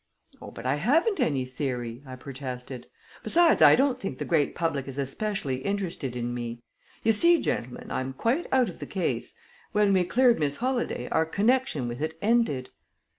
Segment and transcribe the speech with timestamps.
[0.41, 2.87] "Oh, but I haven't any theory," I protested.
[3.21, 6.63] "Besides, I don't think the great public is especially interested in me.
[7.03, 9.35] You see, gentlemen, I'm quite out of the case.
[9.73, 12.71] When we cleared Miss Holladay, our connection with it ended."